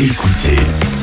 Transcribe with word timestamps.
Écoutez, 0.00 0.56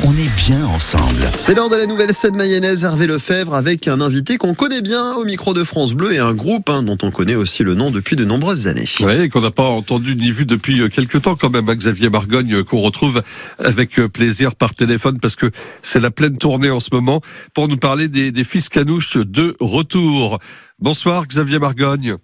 on 0.05 0.13
est 0.13 0.33
bien 0.37 0.65
ensemble. 0.65 1.27
C'est 1.35 1.53
l'heure 1.53 1.67
de 1.67 1.75
la 1.75 1.85
nouvelle 1.85 2.13
scène 2.13 2.37
mayonnaise 2.37 2.85
Hervé 2.85 3.07
Lefebvre 3.07 3.53
avec 3.53 3.89
un 3.89 3.99
invité 3.99 4.37
qu'on 4.37 4.53
connaît 4.53 4.81
bien 4.81 5.15
au 5.15 5.25
micro 5.25 5.53
de 5.53 5.65
France 5.65 5.91
Bleu 5.91 6.13
et 6.13 6.19
un 6.19 6.33
groupe 6.33 6.69
hein, 6.69 6.81
dont 6.81 6.97
on 7.03 7.11
connaît 7.11 7.35
aussi 7.35 7.63
le 7.63 7.75
nom 7.75 7.91
depuis 7.91 8.15
de 8.15 8.23
nombreuses 8.23 8.67
années. 8.67 8.87
Oui, 9.01 9.27
qu'on 9.27 9.41
n'a 9.41 9.51
pas 9.51 9.63
entendu 9.63 10.15
ni 10.15 10.31
vu 10.31 10.45
depuis 10.45 10.79
euh, 10.79 10.87
quelques 10.87 11.23
temps 11.23 11.35
quand 11.35 11.49
même, 11.49 11.67
hein, 11.67 11.75
Xavier 11.75 12.09
Margogne, 12.09 12.53
euh, 12.53 12.63
qu'on 12.63 12.79
retrouve 12.79 13.21
avec 13.59 13.99
euh, 13.99 14.07
plaisir 14.07 14.55
par 14.55 14.73
téléphone 14.73 15.19
parce 15.19 15.35
que 15.35 15.51
c'est 15.81 15.99
la 15.99 16.09
pleine 16.09 16.37
tournée 16.37 16.69
en 16.69 16.79
ce 16.79 16.87
moment 16.93 17.19
pour 17.53 17.67
nous 17.67 17.77
parler 17.77 18.07
des, 18.07 18.31
des 18.31 18.43
fils 18.45 18.69
canouches 18.69 19.17
de 19.17 19.57
retour. 19.59 20.39
Bonsoir 20.79 21.27
Xavier 21.27 21.59
Margogne. 21.59 22.15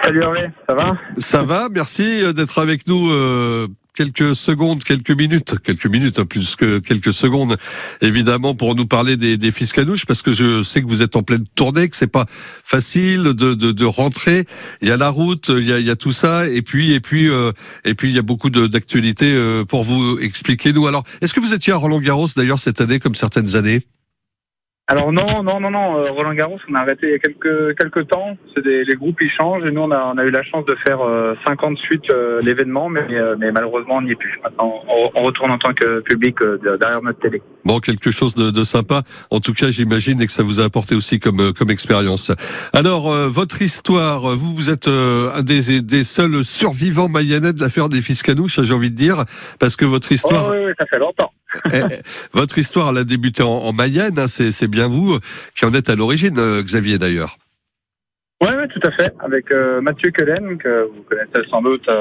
Salut 0.00 0.22
Hervé, 0.22 0.50
ça 0.68 0.74
va? 0.74 0.98
Ça 1.18 1.42
va, 1.42 1.68
merci 1.68 2.22
d'être 2.32 2.60
avec 2.60 2.86
nous 2.86 3.10
euh, 3.10 3.66
quelques 3.94 4.34
secondes, 4.34 4.82
quelques 4.84 5.10
minutes, 5.10 5.54
quelques 5.62 5.86
minutes, 5.86 6.18
hein, 6.18 6.26
plus 6.26 6.56
que 6.56 6.80
quelques 6.80 7.12
secondes, 7.12 7.56
évidemment, 8.00 8.54
pour 8.54 8.74
nous 8.74 8.86
parler 8.86 9.16
des, 9.16 9.36
des 9.36 9.52
parce 10.06 10.22
que 10.22 10.32
je 10.32 10.62
sais 10.62 10.82
que 10.82 10.86
vous 10.86 11.00
êtes 11.00 11.16
en 11.16 11.22
pleine 11.22 11.46
tournée, 11.54 11.88
que 11.88 11.96
c'est 11.96 12.06
pas 12.06 12.26
facile 12.28 13.22
de, 13.22 13.54
de, 13.54 13.72
de 13.72 13.84
rentrer. 13.84 14.44
Il 14.82 14.88
y 14.88 14.90
a 14.90 14.96
la 14.96 15.08
route, 15.08 15.46
il 15.48 15.64
y 15.64 15.72
a, 15.72 15.78
il 15.78 15.86
y 15.86 15.90
a 15.90 15.96
tout 15.96 16.12
ça, 16.12 16.48
et 16.48 16.62
puis 16.62 16.92
et 16.92 17.00
puis 17.00 17.28
euh, 17.28 17.52
et 17.84 17.94
puis 17.94 18.08
il 18.10 18.14
y 18.14 18.18
a 18.18 18.22
beaucoup 18.22 18.50
d'actualités 18.50 19.32
euh, 19.32 19.64
pour 19.64 19.84
vous 19.84 20.18
expliquer. 20.18 20.72
Nous, 20.72 20.86
alors, 20.86 21.04
est-ce 21.20 21.32
que 21.32 21.40
vous 21.40 21.54
étiez 21.54 21.72
à 21.72 21.76
Roland 21.76 22.00
Garros 22.00 22.28
d'ailleurs 22.36 22.58
cette 22.58 22.80
année, 22.80 22.98
comme 22.98 23.14
certaines 23.14 23.56
années? 23.56 23.86
Alors 24.86 25.12
non, 25.12 25.42
non, 25.42 25.60
non, 25.60 25.70
non, 25.70 25.96
euh, 25.96 26.10
Roland 26.10 26.34
Garros, 26.34 26.58
on 26.68 26.74
a 26.74 26.80
arrêté 26.80 27.06
il 27.06 27.12
y 27.12 27.14
a 27.14 27.18
quelques, 27.18 27.74
quelques 27.78 28.06
temps. 28.06 28.36
C'est 28.54 28.62
des, 28.62 28.84
les 28.84 28.96
groupes, 28.96 29.18
ils 29.22 29.30
changent, 29.30 29.64
et 29.64 29.70
nous, 29.70 29.80
on 29.80 29.90
a, 29.90 30.12
on 30.14 30.18
a 30.18 30.24
eu 30.24 30.30
la 30.30 30.42
chance 30.42 30.66
de 30.66 30.74
faire 30.74 31.00
euh, 31.00 31.34
50 31.46 31.78
suites 31.78 32.10
euh, 32.10 32.42
l'événement, 32.42 32.90
mais, 32.90 33.06
euh, 33.12 33.34
mais 33.38 33.50
malheureusement, 33.50 33.94
on 33.96 34.02
n'y 34.02 34.10
est 34.10 34.14
plus. 34.16 34.38
Maintenant, 34.44 34.82
on, 34.86 35.10
on 35.14 35.22
retourne 35.22 35.50
en 35.52 35.56
tant 35.56 35.72
que 35.72 36.00
public 36.00 36.36
euh, 36.42 36.58
de- 36.62 36.76
derrière 36.76 37.00
notre 37.00 37.18
télé. 37.18 37.40
Bon, 37.64 37.78
quelque 37.78 38.10
chose 38.10 38.34
de, 38.34 38.50
de 38.50 38.62
sympa. 38.62 39.04
En 39.30 39.40
tout 39.40 39.54
cas, 39.54 39.70
j'imagine 39.70 40.20
et 40.20 40.26
que 40.26 40.32
ça 40.32 40.42
vous 40.42 40.60
a 40.60 40.64
apporté 40.64 40.94
aussi 40.94 41.18
comme 41.18 41.40
euh, 41.40 41.52
comme 41.52 41.70
expérience. 41.70 42.30
Alors, 42.74 43.10
euh, 43.10 43.28
votre 43.30 43.62
histoire, 43.62 44.32
euh, 44.32 44.34
vous 44.34 44.54
vous 44.54 44.68
êtes 44.68 44.86
euh, 44.88 45.30
un 45.34 45.42
des, 45.42 45.80
des 45.80 46.04
seuls 46.04 46.44
survivants 46.44 47.08
mayennais 47.08 47.54
de 47.54 47.60
l'affaire 47.60 47.88
des 47.88 48.02
fils 48.02 48.22
canouches, 48.22 48.60
j'ai 48.60 48.74
envie 48.74 48.90
de 48.90 48.96
dire, 48.96 49.24
parce 49.58 49.76
que 49.76 49.86
votre 49.86 50.12
histoire, 50.12 50.48
Oh, 50.50 50.52
oui, 50.54 50.64
oui, 50.66 50.72
ça 50.78 50.84
fait 50.84 50.98
longtemps. 50.98 51.32
eh, 51.72 51.76
eh, 51.88 51.94
votre 52.32 52.58
histoire, 52.58 52.90
elle 52.90 52.98
a 52.98 53.04
débuté 53.04 53.44
en, 53.44 53.48
en 53.48 53.72
Mayenne. 53.72 54.18
hein, 54.18 54.26
c'est 54.26 54.50
c'est 54.50 54.66
bien 54.74 54.88
vous 54.88 55.14
euh, 55.14 55.20
qui 55.56 55.64
en 55.64 55.72
êtes 55.72 55.88
à 55.88 55.96
l'origine, 55.96 56.38
euh, 56.38 56.62
Xavier 56.62 56.98
d'ailleurs. 56.98 57.36
Oui, 58.42 58.50
oui, 58.58 58.68
tout 58.68 58.86
à 58.86 58.90
fait. 58.90 59.12
Avec 59.20 59.50
euh, 59.50 59.80
Mathieu 59.80 60.10
Kellen, 60.10 60.58
que 60.58 60.90
vous 60.94 61.02
connaissez 61.02 61.48
sans 61.48 61.62
doute 61.62 61.88
euh, 61.88 62.00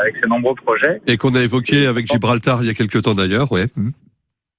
avec 0.00 0.16
ses 0.22 0.28
nombreux 0.28 0.54
projets. 0.54 1.00
Et 1.06 1.16
qu'on 1.16 1.34
a 1.34 1.40
évoqué 1.40 1.86
avec 1.86 2.06
Gibraltar 2.06 2.62
il 2.62 2.66
y 2.66 2.70
a 2.70 2.74
quelque 2.74 2.98
temps 2.98 3.14
d'ailleurs, 3.14 3.50
ouais. 3.52 3.66
Mhm. 3.76 3.92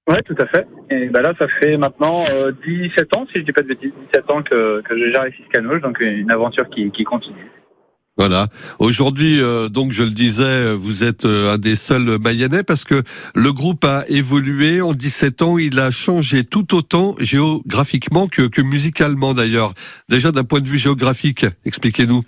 Oui, 0.09 0.15
tout 0.25 0.35
à 0.39 0.47
fait. 0.47 0.67
Et 0.89 1.07
ben 1.09 1.21
là, 1.21 1.33
ça 1.37 1.47
fait 1.47 1.77
maintenant 1.77 2.25
euh, 2.29 2.51
17 2.65 3.15
ans, 3.15 3.27
si 3.31 3.39
je 3.39 3.45
dis 3.45 3.51
pas 3.51 3.61
de 3.61 3.67
bêtises, 3.67 3.91
17 4.13 4.31
ans 4.31 4.41
que, 4.41 4.81
que 4.81 4.97
je 4.97 5.11
gère 5.11 5.25
les 5.25 5.79
donc 5.79 5.99
une 5.99 6.31
aventure 6.31 6.67
qui, 6.69 6.89
qui 6.91 7.03
continue. 7.03 7.51
Voilà. 8.17 8.47
Aujourd'hui, 8.79 9.41
euh, 9.41 9.69
donc 9.69 9.93
je 9.93 10.03
le 10.03 10.09
disais, 10.09 10.73
vous 10.75 11.03
êtes 11.03 11.25
euh, 11.25 11.53
un 11.53 11.57
des 11.57 11.75
seuls 11.75 12.19
Mayennais 12.19 12.63
parce 12.63 12.83
que 12.83 13.03
le 13.35 13.53
groupe 13.53 13.85
a 13.85 14.03
évolué 14.09 14.81
en 14.81 14.91
17 14.91 15.41
ans. 15.41 15.57
Il 15.57 15.79
a 15.79 15.91
changé 15.91 16.43
tout 16.43 16.75
autant 16.75 17.15
géographiquement 17.19 18.27
que, 18.27 18.47
que 18.47 18.61
musicalement 18.61 19.33
d'ailleurs. 19.33 19.73
Déjà 20.09 20.31
d'un 20.31 20.43
point 20.43 20.59
de 20.59 20.67
vue 20.67 20.77
géographique, 20.77 21.45
expliquez-nous. 21.65 22.23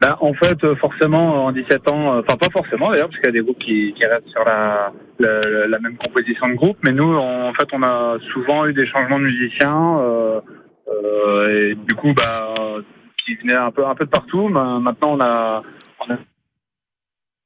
Ben, 0.00 0.16
en 0.20 0.34
fait, 0.34 0.62
euh, 0.64 0.74
forcément, 0.74 1.46
en 1.46 1.52
17 1.52 1.88
ans, 1.88 2.18
enfin 2.18 2.36
pas 2.36 2.50
forcément 2.50 2.90
d'ailleurs, 2.90 3.08
parce 3.08 3.20
qu'il 3.20 3.26
y 3.26 3.28
a 3.28 3.32
des 3.32 3.42
groupes 3.42 3.60
qui, 3.60 3.94
restent 4.00 4.28
sur 4.28 4.44
la, 4.44 4.92
la, 5.20 5.78
même 5.78 5.96
composition 5.96 6.48
de 6.48 6.54
groupe, 6.54 6.76
mais 6.84 6.92
nous, 6.92 7.14
en 7.14 7.52
fait, 7.54 7.68
on 7.72 7.82
a 7.82 8.18
souvent 8.32 8.66
eu 8.66 8.74
des 8.74 8.86
changements 8.86 9.20
de 9.20 9.24
musiciens, 9.24 9.98
euh, 10.92 11.70
et 11.70 11.74
du 11.74 11.94
coup, 11.94 12.12
bah, 12.12 12.54
qui 13.24 13.34
venaient 13.36 13.54
un 13.54 13.70
peu, 13.70 13.86
un 13.86 13.94
peu 13.94 14.04
de 14.04 14.10
partout. 14.10 14.48
Maintenant, 14.48 15.12
on 15.14 15.20
a, 15.20 15.60
on 16.06 16.12
a- 16.12 16.18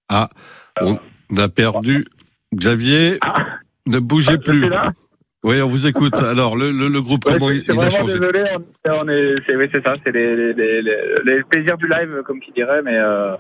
Ah, 0.09 0.29
on 0.81 0.97
a 1.37 1.49
perdu 1.49 2.05
Xavier. 2.55 3.19
Ah. 3.23 3.59
Ne 3.87 3.99
bougez 3.99 4.33
Je 4.33 4.37
plus. 4.51 4.71
Oui, 5.45 5.61
on 5.63 5.69
vous 5.69 5.87
écoute. 5.87 6.19
Alors, 6.23 6.57
le, 6.57 6.71
le, 6.71 6.89
le 6.89 7.01
groupe, 7.03 7.25
Ouais, 7.27 7.35
comment 7.35 7.49
c'est- 7.49 7.57
il, 7.59 7.65
il 7.65 7.71
a 7.71 7.75
vraiment 7.75 7.91
changé 7.91 8.13
désolé, 8.19 8.45
on, 8.87 9.09
est, 9.09 9.35
c'est, 9.47 9.57
oui, 9.57 9.69
c'est 9.73 9.87
ça, 9.87 9.95
c'est 10.05 10.13
les, 10.13 10.35
les, 10.37 10.53
les, 10.55 10.83
les- 10.83 11.15
les 11.25 11.43
plaisirs 11.45 11.77
du 11.79 11.87
live, 11.89 12.23
comme 12.25 12.41
qui 12.41 12.51
dirait, 12.53 12.83
mais 12.83 12.97
euh, 12.97 13.37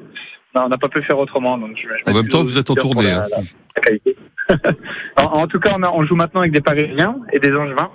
non, 0.54 0.62
on 0.64 0.68
n'a 0.68 0.78
pas 0.78 0.88
pu 0.88 1.02
faire 1.02 1.18
autrement. 1.18 1.58
Donc 1.58 1.76
je, 1.76 1.86
je 1.88 2.10
En 2.10 2.14
même 2.14 2.28
temps, 2.28 2.42
vous 2.44 2.56
êtes 2.58 2.70
en 2.70 2.74
tournée. 2.74 3.02
la- 3.04 3.24
hein. 3.24 3.28
la- 3.30 3.38
la 3.38 3.82
qualité. 3.82 4.16
en, 5.16 5.24
en 5.24 5.46
tout 5.48 5.58
cas, 5.58 5.72
on, 5.76 5.82
a- 5.82 5.90
on 5.90 6.04
joue 6.04 6.14
maintenant 6.16 6.40
avec 6.40 6.52
des 6.52 6.60
Parisiens 6.60 7.16
et 7.32 7.38
des 7.40 7.52
Angevins. 7.52 7.90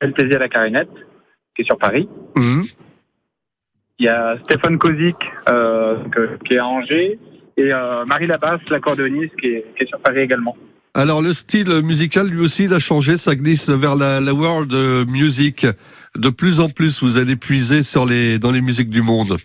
El 0.00 0.12
plaisir 0.12 0.36
à 0.36 0.40
la 0.40 0.48
Carinette, 0.48 0.90
qui 1.56 1.62
est 1.62 1.64
sur 1.64 1.78
Paris. 1.78 2.08
Mhm. 2.36 2.66
Il 3.98 4.06
y 4.06 4.08
a 4.08 4.36
Stéphane 4.44 4.78
Kozik, 4.78 5.16
euh, 5.50 5.96
qui 6.44 6.54
est 6.54 6.58
à 6.58 6.66
Angers, 6.66 7.18
et 7.56 7.72
euh, 7.72 8.04
Marie 8.04 8.26
Labasse, 8.28 8.60
l'accordéoniste, 8.70 9.34
qui 9.40 9.48
est, 9.48 9.66
qui 9.76 9.84
est 9.84 9.86
sur 9.88 9.98
Paris 10.00 10.20
également. 10.20 10.56
Alors 10.94 11.20
le 11.22 11.32
style 11.32 11.82
musical 11.84 12.26
lui 12.28 12.40
aussi 12.40 12.64
il 12.64 12.74
a 12.74 12.80
changé, 12.80 13.16
ça 13.16 13.34
glisse 13.36 13.70
vers 13.70 13.94
la, 13.94 14.20
la 14.20 14.34
world 14.34 14.72
music. 15.06 15.66
De 16.16 16.30
plus 16.30 16.58
en 16.58 16.68
plus, 16.68 17.02
vous 17.02 17.18
allez 17.18 17.36
puiser 17.36 17.82
sur 17.82 18.04
les 18.04 18.38
dans 18.38 18.50
les 18.50 18.60
musiques 18.60 18.90
du 18.90 19.02
monde. 19.02 19.36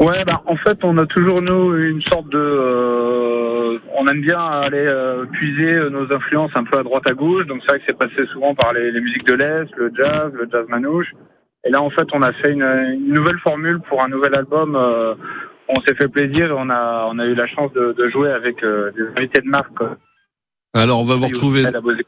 Ouais, 0.00 0.24
bah, 0.24 0.42
en 0.46 0.56
fait, 0.56 0.78
on 0.82 0.96
a 0.98 1.06
toujours 1.06 1.42
nous 1.42 1.76
une 1.76 2.02
sorte 2.02 2.28
de, 2.30 2.38
euh, 2.38 3.78
on 3.96 4.06
aime 4.08 4.20
bien 4.20 4.40
aller 4.40 4.78
euh, 4.78 5.26
puiser 5.26 5.90
nos 5.90 6.12
influences 6.12 6.52
un 6.54 6.64
peu 6.64 6.78
à 6.78 6.82
droite 6.82 7.08
à 7.08 7.12
gauche. 7.12 7.46
Donc 7.46 7.60
c'est 7.62 7.68
vrai 7.68 7.78
que 7.78 7.84
c'est 7.86 7.98
passé 7.98 8.26
souvent 8.32 8.54
par 8.54 8.72
les, 8.72 8.90
les 8.90 9.00
musiques 9.00 9.26
de 9.26 9.34
l'est, 9.34 9.68
le 9.76 9.92
jazz, 9.96 10.32
le 10.32 10.48
jazz 10.50 10.66
manouche. 10.68 11.12
Et 11.66 11.70
là, 11.70 11.82
en 11.82 11.90
fait, 11.90 12.08
on 12.12 12.22
a 12.22 12.32
fait 12.32 12.52
une, 12.52 12.62
une 12.62 13.12
nouvelle 13.14 13.38
formule 13.38 13.80
pour 13.88 14.02
un 14.02 14.08
nouvel 14.08 14.34
album. 14.36 14.74
euh, 14.76 15.14
on 15.68 15.80
s'est 15.82 15.94
fait 15.94 16.08
plaisir. 16.08 16.46
et 16.46 16.52
On 16.56 16.70
a, 16.70 17.06
on 17.10 17.18
a 17.18 17.26
eu 17.26 17.34
la 17.34 17.46
chance 17.46 17.72
de, 17.74 17.92
de 17.96 18.08
jouer 18.08 18.30
avec 18.30 18.62
euh, 18.64 18.90
des 18.92 19.02
invités 19.16 19.40
de 19.40 19.48
marque. 19.48 19.74
quoi. 19.76 19.96
Alors 20.74 21.00
on 21.00 21.04
va 21.04 21.16
vous 21.16 21.26
retrouver. 21.26 21.66
À 21.66 21.70
la 21.70 21.80
Bosée. 21.80 22.06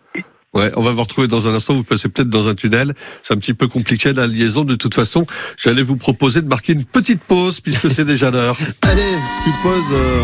Ouais, 0.55 0.71
on 0.77 0.83
va 0.83 0.93
vous 0.93 1.01
retrouver 1.03 1.29
dans 1.29 1.49
un 1.49 1.55
instant. 1.55 1.75
Vous 1.75 1.83
passez 1.83 2.09
peut-être 2.11 2.29
dans 2.29 2.47
un 2.49 2.55
tunnel. 2.55 2.93
C'est 3.23 3.33
un 3.35 3.39
petit 3.39 3.55
peu 3.55 3.69
compliqué 3.69 4.13
la 4.13 4.27
liaison. 4.27 4.65
De 4.65 4.75
toute 4.75 4.95
façon, 4.95 5.27
j'allais 5.59 5.83
vous 5.83 5.97
proposer 5.97 6.43
de 6.43 6.49
marquer 6.49 6.73
une 6.75 6.85
petite 6.85 7.23
pause 7.23 7.61
puisque 7.61 7.91
c'est 7.91 8.05
déjà 8.05 8.31
l'heure. 8.31 8.57
Allez, 8.83 9.15
petite 9.41 9.63
pause. 9.63 9.93
euh, 9.93 10.23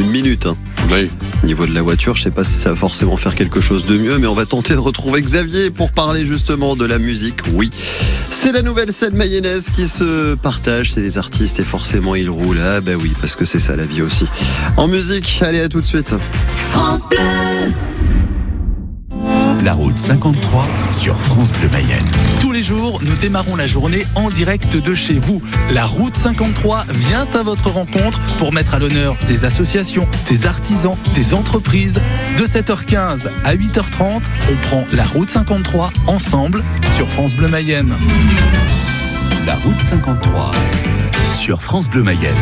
Une 0.00 0.10
minute. 0.10 0.46
hein. 0.46 0.56
Oui. 0.90 1.08
Au 1.42 1.46
niveau 1.46 1.66
de 1.66 1.74
la 1.74 1.82
voiture, 1.82 2.16
je 2.16 2.22
sais 2.22 2.30
pas 2.30 2.44
si 2.44 2.54
ça 2.54 2.70
va 2.70 2.76
forcément 2.76 3.16
faire 3.16 3.34
quelque 3.34 3.60
chose 3.60 3.86
de 3.86 3.96
mieux, 3.96 4.18
mais 4.18 4.26
on 4.26 4.34
va 4.34 4.46
tenter 4.46 4.74
de 4.74 4.78
retrouver 4.78 5.20
Xavier 5.20 5.70
pour 5.70 5.92
parler 5.92 6.26
justement 6.26 6.76
de 6.76 6.84
la 6.84 6.98
musique. 6.98 7.40
Oui, 7.52 7.70
c'est 8.30 8.52
la 8.52 8.62
nouvelle 8.62 8.92
scène 8.92 9.14
mayonnaise 9.14 9.70
qui 9.74 9.86
se 9.86 10.34
partage, 10.34 10.92
c'est 10.92 11.02
des 11.02 11.18
artistes 11.18 11.60
et 11.60 11.64
forcément 11.64 12.14
ils 12.14 12.30
roulent. 12.30 12.60
Ah 12.60 12.80
bah 12.80 12.92
oui, 13.00 13.12
parce 13.20 13.36
que 13.36 13.44
c'est 13.44 13.60
ça 13.60 13.76
la 13.76 13.84
vie 13.84 14.02
aussi. 14.02 14.26
En 14.76 14.88
musique, 14.88 15.40
allez 15.42 15.60
à 15.60 15.68
tout 15.68 15.80
de 15.80 15.86
suite. 15.86 16.14
La 19.64 19.72
route 19.72 19.98
53 19.98 20.64
sur 20.92 21.16
France 21.16 21.50
Bleu 21.52 21.68
Mayenne. 21.72 22.04
Tous 22.40 22.52
les 22.52 22.62
jours, 22.62 23.00
nous 23.02 23.14
démarrons 23.16 23.56
la 23.56 23.66
journée 23.66 24.06
en 24.14 24.30
direct 24.30 24.76
de 24.76 24.94
chez 24.94 25.18
vous. 25.18 25.42
La 25.72 25.84
route 25.84 26.16
53 26.16 26.86
vient 26.90 27.26
à 27.34 27.42
votre 27.42 27.70
rencontre 27.70 28.20
pour 28.38 28.52
mettre 28.52 28.74
à 28.74 28.78
l'honneur 28.78 29.16
des 29.26 29.44
associations, 29.44 30.06
des 30.28 30.46
artisans, 30.46 30.94
des 31.14 31.34
entreprises. 31.34 32.00
De 32.36 32.44
7h15 32.44 33.28
à 33.44 33.54
8h30, 33.54 34.22
on 34.50 34.56
prend 34.68 34.84
la 34.92 35.04
route 35.04 35.30
53 35.30 35.92
ensemble 36.06 36.62
sur 36.96 37.08
France 37.08 37.34
Bleu 37.34 37.48
Mayenne. 37.48 37.94
La 39.44 39.56
route 39.56 39.80
53 39.80 40.52
sur 41.34 41.62
France 41.62 41.88
Bleu 41.88 42.02
Mayenne. 42.02 42.34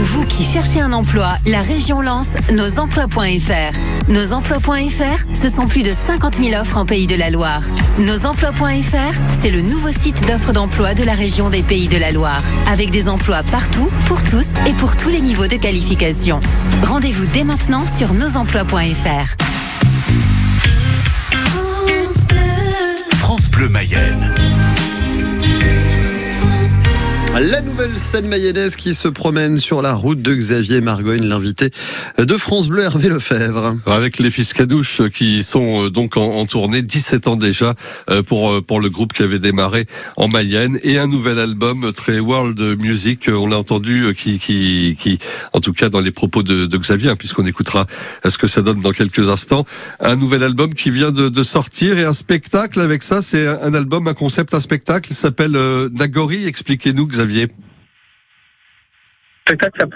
Vous 0.00 0.24
qui 0.24 0.44
cherchez 0.44 0.80
un 0.80 0.92
emploi, 0.92 1.32
la 1.44 1.60
région 1.60 2.00
lance 2.00 2.34
nosemplois.fr. 2.52 4.08
Nosemplois.fr, 4.08 5.24
ce 5.34 5.48
sont 5.48 5.66
plus 5.66 5.82
de 5.82 5.90
50 6.06 6.36
000 6.36 6.60
offres 6.60 6.76
en 6.76 6.86
Pays 6.86 7.08
de 7.08 7.16
la 7.16 7.30
Loire. 7.30 7.62
Nosemplois.fr, 7.98 9.18
c'est 9.42 9.50
le 9.50 9.60
nouveau 9.60 9.90
site 9.90 10.24
d'offres 10.24 10.52
d'emploi 10.52 10.94
de 10.94 11.02
la 11.02 11.14
région 11.14 11.50
des 11.50 11.62
Pays 11.64 11.88
de 11.88 11.98
la 11.98 12.12
Loire. 12.12 12.42
Avec 12.70 12.92
des 12.92 13.08
emplois 13.08 13.42
partout, 13.42 13.90
pour 14.06 14.22
tous 14.22 14.46
et 14.68 14.72
pour 14.74 14.96
tous 14.96 15.08
les 15.08 15.20
niveaux 15.20 15.48
de 15.48 15.56
qualification. 15.56 16.38
Rendez-vous 16.84 17.26
dès 17.26 17.42
maintenant 17.42 17.84
sur 17.88 18.14
nosemplois.fr. 18.14 19.34
France 23.18 23.50
Bleu 23.50 23.68
Mayenne. 23.68 24.32
Scène 27.98 28.28
mayonnaise 28.28 28.76
qui 28.76 28.94
se 28.94 29.08
promène 29.08 29.58
sur 29.58 29.82
la 29.82 29.92
route 29.92 30.22
de 30.22 30.32
Xavier 30.32 30.80
Margogne, 30.80 31.24
l'invité 31.24 31.70
de 32.16 32.36
France 32.36 32.68
Bleu 32.68 32.84
Hervé 32.84 33.08
Lefebvre. 33.08 33.76
Avec 33.86 34.18
les 34.18 34.30
fils 34.30 34.52
Cadouche 34.52 35.02
qui 35.08 35.42
sont 35.42 35.86
euh, 35.86 35.90
donc 35.90 36.16
en, 36.16 36.46
tournée, 36.46 36.80
17 36.80 37.26
ans 37.26 37.36
déjà 37.36 37.74
euh, 38.10 38.22
pour 38.22 38.52
euh, 38.52 38.62
pour 38.62 38.80
le 38.80 38.88
groupe 38.88 39.12
qui 39.12 39.22
avait 39.22 39.40
démarré 39.40 39.86
en 40.16 40.28
Mayenne 40.28 40.78
et 40.84 40.98
un 40.98 41.08
nouvel 41.08 41.38
album 41.38 41.92
très 41.92 42.20
world 42.20 42.60
music, 42.78 43.28
on 43.28 43.46
l'a 43.46 43.58
entendu, 43.58 44.14
qui 44.16 44.38
qui 44.38 45.18
en 45.52 45.60
tout 45.60 45.72
cas 45.72 45.88
dans 45.88 46.00
les 46.00 46.12
propos 46.12 46.42
de, 46.42 46.66
de 46.66 46.78
Xavier, 46.78 47.10
hein, 47.10 47.16
puisqu'on 47.16 47.46
écoutera 47.46 47.86
ce 48.26 48.38
que 48.38 48.46
ça 48.46 48.62
donne 48.62 48.80
dans 48.80 48.92
quelques 48.92 49.28
instants, 49.28 49.66
un 50.00 50.16
nouvel 50.16 50.44
album 50.44 50.72
qui 50.72 50.90
vient 50.90 51.10
de, 51.10 51.28
de 51.28 51.42
sortir 51.42 51.98
et 51.98 52.04
un 52.04 52.14
spectacle 52.14 52.80
avec 52.80 53.02
ça, 53.02 53.22
c'est 53.22 53.46
un 53.46 53.74
album, 53.74 54.06
un 54.06 54.14
concept, 54.14 54.54
un 54.54 54.60
spectacle, 54.60 55.10
il 55.10 55.16
s'appelle 55.16 55.58
Nagori. 55.92 56.46
Expliquez-nous 56.46 57.06
Xavier. 57.06 57.48
Spectacle, 59.48 59.80
ça 59.80 59.86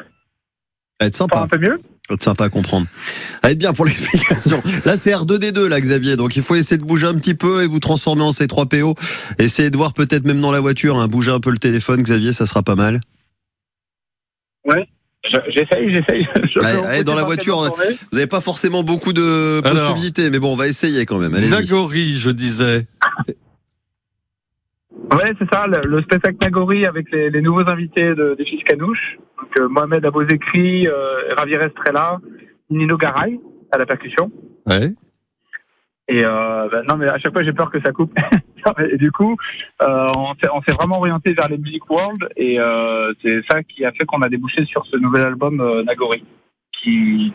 va 1.01 1.07
être 1.07 1.17
sympa. 1.17 1.41
Un 1.41 1.49
peu 1.49 1.59
mieux 1.59 1.79
ça 2.03 2.09
va 2.09 2.15
être 2.15 2.23
sympa 2.23 2.45
à 2.47 2.49
comprendre. 2.49 2.87
Ça 3.07 3.39
va 3.45 3.51
être 3.53 3.59
bien 3.59 3.73
pour 3.73 3.85
l'explication. 3.87 4.61
Là, 4.85 4.97
c'est 4.97 5.13
R2D2, 5.13 5.69
là, 5.69 5.81
Xavier. 5.81 6.17
Donc, 6.17 6.35
il 6.37 6.43
faut 6.43 6.57
essayer 6.57 6.77
de 6.77 6.85
bouger 6.85 7.07
un 7.07 7.15
petit 7.15 7.35
peu 7.35 7.63
et 7.63 7.67
vous 7.67 7.79
transformer 7.79 8.23
en 8.23 8.31
C3PO. 8.31 8.99
Essayez 9.39 9.71
de 9.71 9.77
voir 9.77 9.93
peut-être 9.93 10.27
même 10.27 10.41
dans 10.41 10.51
la 10.51 10.61
voiture, 10.61 10.99
hein, 10.99 11.07
bouger 11.07 11.31
un 11.31 11.41
peu 11.41 11.51
le 11.51 11.59
téléphone, 11.59 12.03
Xavier, 12.03 12.33
ça 12.33 12.47
sera 12.47 12.63
pas 12.63 12.75
mal. 12.75 13.01
Ouais. 14.65 14.89
J'essaye, 15.25 15.95
j'essaye. 15.95 16.27
dans 17.05 17.15
la 17.15 17.23
voiture, 17.23 17.59
vous 17.61 18.17
n'avez 18.17 18.27
pas 18.27 18.41
forcément 18.41 18.83
beaucoup 18.83 19.13
de 19.13 19.61
possibilités, 19.61 20.31
mais 20.31 20.41
bon, 20.41 20.53
on 20.53 20.57
va 20.57 20.67
essayer 20.67 21.07
quand 21.07 21.19
même. 21.19 21.39
Nagori, 21.49 22.19
je 22.19 22.31
disais. 22.31 22.87
Ouais, 25.15 25.33
c'est 25.39 25.53
ça, 25.53 25.67
le, 25.67 26.03
spectacle 26.03 26.39
Nagori 26.41 26.87
avec 26.87 27.11
les, 27.13 27.43
nouveaux 27.43 27.69
invités 27.69 28.15
de, 28.15 28.35
des 28.35 28.45
fils 28.45 28.63
Canouche. 28.65 29.19
Donc, 29.39 29.59
euh, 29.59 29.69
Mohamed 29.69 30.05
Abozekri, 30.07 30.89
euh, 30.89 31.35
Ravier 31.37 31.57
Estrella, 31.57 32.19
Nino 32.71 32.97
Garay 32.97 33.39
à 33.71 33.79
la 33.79 33.87
percussion. 33.87 34.31
Ouais. 34.67 34.93
Et 36.09 36.25
euh, 36.25 36.69
ben, 36.71 36.83
non, 36.89 36.97
mais 36.97 37.09
à 37.09 37.19
chaque 37.19 37.33
fois 37.33 37.43
j'ai 37.43 37.53
peur 37.53 37.71
que 37.71 37.81
ça 37.81 37.93
coupe. 37.93 38.13
et 38.91 38.97
du 38.97 39.11
coup, 39.13 39.37
euh, 39.81 40.13
on 40.15 40.63
s'est 40.63 40.73
vraiment 40.73 40.99
orienté 40.99 41.33
vers 41.33 41.49
les 41.49 41.59
music 41.59 41.89
world 41.89 42.29
et 42.37 42.59
euh, 42.59 43.13
c'est 43.23 43.43
ça 43.51 43.63
qui 43.63 43.85
a 43.85 43.93
fait 43.93 44.05
qu'on 44.05 44.23
a 44.23 44.29
débouché 44.29 44.65
sur 44.65 44.85
ce 44.87 44.97
nouvel 44.97 45.23
album 45.23 45.83
Nagori, 45.85 46.25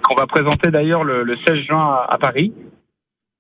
qu'on 0.04 0.16
va 0.16 0.28
présenter 0.28 0.70
d'ailleurs 0.70 1.04
le, 1.04 1.24
le, 1.24 1.38
16 1.48 1.60
juin 1.60 2.06
à 2.08 2.18
Paris. 2.18 2.54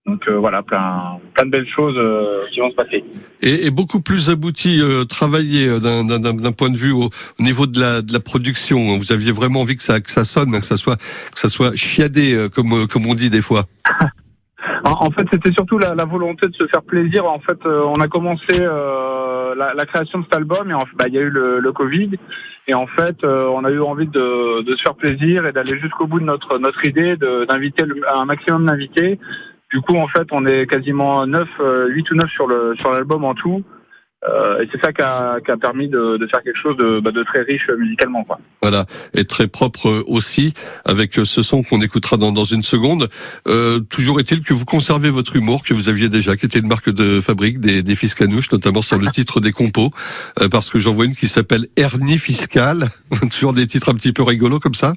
Donc 0.07 0.21
euh, 0.29 0.37
voilà, 0.37 0.63
plein, 0.63 1.19
plein 1.33 1.45
de 1.45 1.51
belles 1.51 1.67
choses 1.67 1.95
euh, 1.97 2.45
qui 2.51 2.61
vont 2.61 2.69
se 2.69 2.75
passer. 2.75 3.03
Et, 3.41 3.69
beaucoup 3.71 3.99
plus 3.99 4.29
abouti, 4.29 4.81
euh, 4.81 5.03
travaillé 5.03 5.67
d'un 5.79 6.51
point 6.53 6.69
de 6.69 6.77
vue 6.77 6.93
au, 6.93 7.09
niveau 7.39 7.67
de 7.67 7.79
la, 7.79 8.01
de 8.01 8.13
la 8.13 8.21
production. 8.21 8.97
Vous 8.97 9.11
aviez 9.11 9.33
vraiment 9.33 9.61
envie 9.61 9.75
que 9.75 9.83
ça, 9.83 9.99
que 9.99 10.09
ça 10.09 10.23
sonne, 10.23 10.57
que 10.57 10.65
ça 10.65 10.77
soit, 10.77 10.95
que 10.95 11.39
ça 11.39 11.49
soit 11.49 11.75
chiadé, 11.75 12.47
comme, 12.55 12.87
comme 12.87 13.05
on 13.05 13.15
dit 13.15 13.29
des 13.29 13.41
fois. 13.41 13.65
En 14.83 15.11
fait, 15.11 15.25
c'était 15.31 15.51
surtout 15.51 15.77
la, 15.77 15.93
volonté 16.05 16.47
de 16.47 16.53
se 16.53 16.65
faire 16.67 16.81
plaisir. 16.81 17.25
En 17.25 17.39
fait, 17.39 17.57
on 17.65 17.99
a 17.99 18.07
commencé 18.07 18.57
la, 18.57 19.85
création 19.85 20.19
de 20.19 20.23
cet 20.23 20.35
album 20.35 20.71
et 20.71 20.73
en, 20.73 20.85
bah, 20.97 21.07
il 21.07 21.13
y 21.13 21.17
a 21.17 21.21
eu 21.21 21.29
le, 21.29 21.71
Covid. 21.71 22.11
Et 22.67 22.73
en 22.73 22.87
fait, 22.87 23.23
on 23.23 23.63
a 23.65 23.71
eu 23.71 23.81
envie 23.81 24.07
de, 24.07 24.61
de 24.61 24.75
se 24.75 24.81
faire 24.81 24.95
plaisir 24.95 25.45
et 25.45 25.51
d'aller 25.51 25.77
jusqu'au 25.79 26.07
bout 26.07 26.19
de 26.19 26.25
notre 26.25 26.57
notre 26.57 26.85
idée, 26.85 27.17
d'inviter 27.17 27.83
un 28.13 28.25
maximum 28.25 28.65
d'invités 28.65 29.19
du 29.71 29.81
coup, 29.81 29.95
en 29.95 30.07
fait, 30.07 30.27
on 30.31 30.45
est 30.45 30.65
quasiment 30.67 31.25
9, 31.25 31.47
8 31.47 31.61
euh, 31.61 31.89
ou 32.11 32.15
9 32.15 32.29
sur 32.29 32.47
le 32.47 32.75
sur 32.77 32.91
l'album 32.91 33.23
en 33.23 33.33
tout. 33.33 33.63
Euh, 34.27 34.61
et 34.61 34.69
c'est 34.71 34.81
ça 34.81 34.91
qui 34.91 35.01
a, 35.01 35.39
qui 35.41 35.51
a, 35.51 35.57
permis 35.57 35.89
de, 35.89 36.17
de, 36.17 36.27
faire 36.27 36.41
quelque 36.41 36.57
chose 36.57 36.75
de, 36.75 36.99
bah, 36.99 37.11
de 37.11 37.21
très 37.21 37.43
riche 37.43 37.69
musicalement. 37.77 38.23
Quoi. 38.23 38.39
Voilà, 38.63 38.85
et 39.13 39.25
très 39.25 39.47
propre 39.47 40.03
aussi, 40.07 40.53
avec 40.85 41.13
ce 41.13 41.43
son 41.43 41.61
qu'on 41.61 41.81
écoutera 41.81 42.17
dans, 42.17 42.31
dans 42.31 42.43
une 42.43 42.63
seconde. 42.63 43.09
Euh, 43.47 43.79
toujours 43.79 44.19
est-il 44.19 44.41
que 44.41 44.55
vous 44.55 44.65
conservez 44.65 45.11
votre 45.11 45.35
humour 45.35 45.63
que 45.63 45.73
vous 45.75 45.87
aviez 45.87 46.09
déjà, 46.09 46.35
qui 46.35 46.47
était 46.47 46.59
une 46.59 46.67
marque 46.67 46.89
de 46.89 47.21
fabrique 47.21 47.59
des, 47.59 47.83
des 47.83 47.95
fils 47.95 48.15
canouches, 48.15 48.51
notamment 48.51 48.81
sur 48.81 48.97
le 48.97 49.07
titre 49.11 49.39
des 49.39 49.51
compos, 49.51 49.91
euh, 50.41 50.49
parce 50.49 50.71
que 50.71 50.79
j'en 50.79 50.93
vois 50.93 51.05
une 51.05 51.15
qui 51.15 51.27
s'appelle 51.27 51.67
Hernie 51.75 52.17
Fiscale, 52.17 52.87
toujours 53.31 53.53
des 53.53 53.67
titres 53.67 53.89
un 53.89 53.95
petit 53.95 54.13
peu 54.13 54.23
rigolos 54.23 54.59
comme 54.59 54.73
ça. 54.73 54.95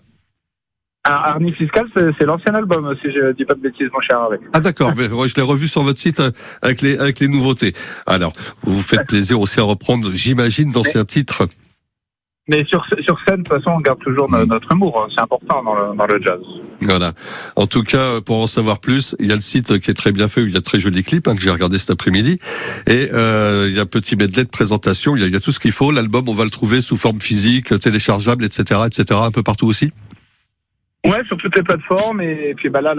Arnie 1.04 1.52
Fiscal, 1.52 1.86
c'est 1.94 2.26
l'ancien 2.26 2.54
album, 2.54 2.94
si 3.00 3.10
je 3.10 3.32
dis 3.32 3.44
pas 3.44 3.54
de 3.54 3.60
bêtises, 3.60 3.88
mon 3.92 4.00
cher 4.00 4.18
Hervé. 4.18 4.38
Ah 4.52 4.60
d'accord, 4.60 4.92
mais 4.96 5.08
je 5.08 5.34
l'ai 5.34 5.42
revu 5.42 5.66
sur 5.66 5.82
votre 5.82 5.98
site 5.98 6.20
euh, 6.20 6.30
avec 6.60 6.82
les 6.82 6.98
avec 6.98 7.20
les 7.20 7.28
nouveautés. 7.28 7.72
Alors, 8.06 8.32
vous 8.62 8.76
vous 8.76 8.82
faites 8.82 9.06
plaisir 9.06 9.40
aussi 9.40 9.60
à 9.60 9.62
reprendre, 9.62 10.10
j'imagine, 10.10 10.72
d'anciens 10.72 11.04
titres. 11.04 11.48
Mais 12.48 12.64
sur, 12.64 12.84
sur 13.04 13.16
scène, 13.20 13.42
de 13.42 13.48
toute 13.48 13.62
façon, 13.62 13.76
on 13.76 13.80
garde 13.80 14.00
toujours 14.00 14.28
notre 14.28 14.72
humour. 14.72 15.00
Hein. 15.00 15.12
C'est 15.14 15.20
important 15.20 15.62
dans 15.62 15.74
le, 15.74 15.96
dans 15.96 16.06
le, 16.06 16.20
jazz. 16.20 16.40
Voilà. 16.80 17.12
En 17.54 17.68
tout 17.68 17.84
cas, 17.84 18.20
pour 18.20 18.38
en 18.38 18.48
savoir 18.48 18.80
plus, 18.80 19.14
il 19.20 19.28
y 19.28 19.32
a 19.32 19.36
le 19.36 19.40
site 19.40 19.78
qui 19.78 19.90
est 19.90 19.94
très 19.94 20.10
bien 20.10 20.26
fait, 20.26 20.42
où 20.42 20.46
il 20.46 20.52
y 20.52 20.56
a 20.56 20.58
de 20.58 20.64
très 20.64 20.80
jolis 20.80 21.04
clips 21.04 21.28
hein, 21.28 21.36
que 21.36 21.42
j'ai 21.42 21.50
regardé 21.50 21.78
cet 21.78 21.90
après-midi. 21.90 22.40
Et 22.88 23.08
euh, 23.12 23.66
il 23.68 23.76
y 23.76 23.78
a 23.78 23.82
un 23.82 23.86
petit 23.86 24.16
medley 24.16 24.42
de 24.42 24.48
présentation, 24.48 25.14
il 25.14 25.20
y 25.20 25.24
a, 25.24 25.28
il 25.28 25.32
y 25.32 25.36
a 25.36 25.40
tout 25.40 25.52
ce 25.52 25.60
qu'il 25.60 25.70
faut. 25.70 25.92
L'album, 25.92 26.28
on 26.28 26.34
va 26.34 26.42
le 26.42 26.50
trouver 26.50 26.80
sous 26.80 26.96
forme 26.96 27.20
physique, 27.20 27.78
téléchargeable, 27.78 28.44
etc., 28.44 28.80
etc., 28.86 29.20
un 29.22 29.30
peu 29.30 29.44
partout 29.44 29.68
aussi. 29.68 29.92
Ouais, 31.06 31.24
sur 31.26 31.36
toutes 31.36 31.56
les 31.56 31.62
plateformes. 31.62 32.20
Et, 32.20 32.54
puis 32.54 32.68
bah 32.68 32.80
là, 32.80 32.94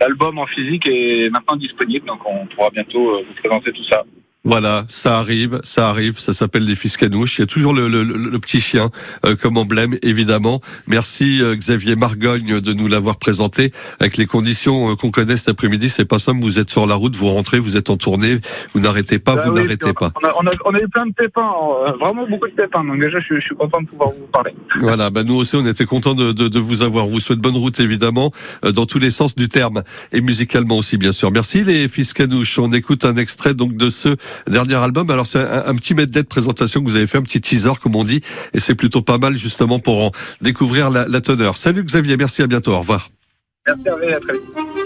l'album 0.00 0.38
en 0.38 0.46
physique 0.46 0.88
est 0.88 1.30
maintenant 1.30 1.56
disponible, 1.56 2.06
donc 2.06 2.20
on 2.26 2.46
pourra 2.46 2.70
bientôt 2.70 3.16
euh, 3.16 3.24
vous 3.26 3.34
présenter 3.34 3.72
tout 3.72 3.84
ça. 3.84 4.04
Voilà, 4.48 4.86
ça 4.88 5.18
arrive, 5.18 5.60
ça 5.62 5.90
arrive, 5.90 6.18
ça 6.18 6.32
s'appelle 6.32 6.64
les 6.64 6.74
fils 6.74 6.96
canouches. 6.96 7.36
Il 7.36 7.42
y 7.42 7.44
a 7.44 7.46
toujours 7.46 7.74
le, 7.74 7.86
le, 7.86 8.02
le 8.02 8.38
petit 8.38 8.62
chien 8.62 8.88
euh, 9.26 9.36
comme 9.36 9.58
emblème, 9.58 9.98
évidemment. 10.00 10.62
Merci 10.86 11.42
euh, 11.42 11.54
Xavier 11.54 11.96
Margogne 11.96 12.58
de 12.58 12.72
nous 12.72 12.88
l'avoir 12.88 13.18
présenté. 13.18 13.72
Avec 14.00 14.16
les 14.16 14.24
conditions 14.24 14.90
euh, 14.90 14.94
qu'on 14.94 15.10
connaît 15.10 15.36
cet 15.36 15.50
après-midi, 15.50 15.90
c'est 15.90 16.06
pas 16.06 16.18
simple. 16.18 16.40
Vous 16.40 16.58
êtes 16.58 16.70
sur 16.70 16.86
la 16.86 16.94
route, 16.94 17.14
vous 17.14 17.28
rentrez, 17.28 17.58
vous 17.58 17.76
êtes 17.76 17.90
en 17.90 17.98
tournée, 17.98 18.38
vous 18.72 18.80
n'arrêtez 18.80 19.18
pas, 19.18 19.36
bah 19.36 19.42
vous 19.44 19.52
n'arrêtez 19.52 19.92
pas. 19.92 20.12
On 20.22 20.26
a, 20.26 20.52
on, 20.64 20.74
a, 20.74 20.80
eu 20.80 20.88
plein 20.88 21.04
de 21.04 21.12
pépins, 21.12 21.52
vraiment 22.00 22.26
beaucoup 22.26 22.48
de 22.48 22.54
pépins. 22.54 22.84
Donc 22.84 23.02
déjà, 23.02 23.18
je, 23.20 23.34
je, 23.34 23.40
suis 23.40 23.54
content 23.54 23.82
de 23.82 23.86
pouvoir 23.88 24.12
vous 24.12 24.28
parler. 24.32 24.54
Voilà, 24.80 25.10
bah 25.10 25.24
nous 25.24 25.34
aussi, 25.34 25.56
on 25.56 25.66
était 25.66 25.84
content 25.84 26.14
de, 26.14 26.32
de, 26.32 26.48
de, 26.48 26.58
vous 26.58 26.80
avoir. 26.80 27.06
On 27.06 27.10
vous 27.10 27.20
souhaite 27.20 27.40
bonne 27.40 27.56
route, 27.56 27.80
évidemment, 27.80 28.32
dans 28.62 28.86
tous 28.86 28.98
les 28.98 29.10
sens 29.10 29.34
du 29.34 29.50
terme 29.50 29.82
et 30.12 30.22
musicalement 30.22 30.78
aussi, 30.78 30.96
bien 30.96 31.12
sûr. 31.12 31.30
Merci 31.30 31.64
les 31.64 31.86
fils 31.86 32.14
canouches. 32.14 32.58
On 32.58 32.72
écoute 32.72 33.04
un 33.04 33.16
extrait 33.16 33.52
donc 33.52 33.76
de 33.76 33.90
ce 33.90 34.16
dernier 34.46 34.76
album. 34.76 35.10
Alors 35.10 35.26
c'est 35.26 35.40
un, 35.40 35.74
petit 35.74 35.94
medley 35.94 36.22
de 36.22 36.28
présentation 36.28 36.82
que 36.82 36.88
vous 36.88 36.96
avez 36.96 37.06
fait, 37.06 37.18
un 37.18 37.22
petit 37.22 37.40
teaser 37.40 37.72
comme 37.82 37.96
on 37.96 38.04
dit, 38.04 38.20
et 38.54 38.60
c'est 38.60 38.74
plutôt 38.74 39.02
pas 39.02 39.18
mal 39.18 39.36
justement 39.36 39.78
pour 39.78 40.04
en 40.04 40.12
découvrir 40.40 40.90
la, 40.90 41.06
la 41.08 41.20
teneur. 41.20 41.56
Salut 41.56 41.84
Xavier, 41.84 42.16
merci, 42.16 42.42
à 42.42 42.46
bientôt, 42.46 42.72
au 42.72 42.78
revoir. 42.80 43.10
Merci, 43.66 43.88
à 43.88 44.20
très 44.20 44.32
vite. 44.32 44.77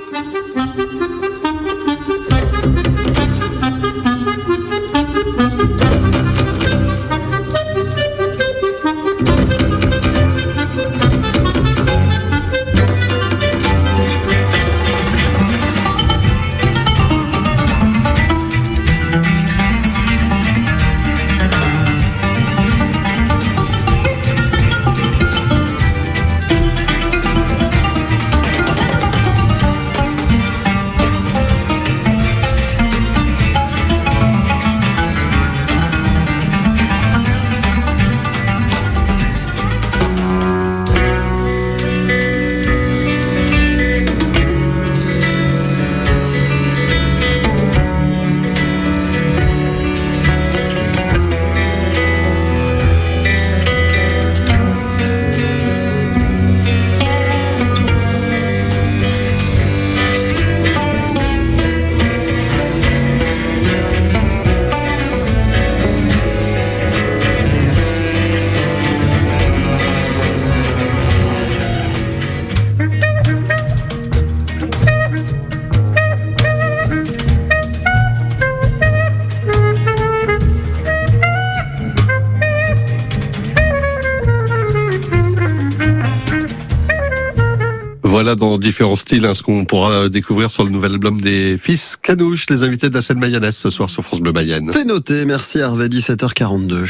Dans 88.36 88.56
différents 88.56 88.96
styles, 88.96 89.26
hein, 89.26 89.34
ce 89.34 89.42
qu'on 89.42 89.64
pourra 89.64 90.08
découvrir 90.08 90.50
sur 90.50 90.64
le 90.64 90.70
nouvel 90.70 90.92
album 90.92 91.20
des 91.20 91.58
fils 91.58 91.96
Canouche, 92.00 92.46
les 92.48 92.62
invités 92.62 92.88
de 92.88 92.94
la 92.94 93.02
scène 93.02 93.18
mayonnaise 93.18 93.56
ce 93.56 93.68
soir 93.68 93.90
sur 93.90 94.02
France 94.02 94.20
Bleu 94.20 94.32
Mayenne. 94.32 94.70
C'est 94.72 94.86
noté, 94.86 95.24
merci 95.24 95.58
Hervé, 95.58 95.88
17h42. 95.88 96.86